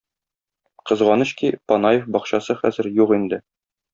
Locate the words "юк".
3.03-3.17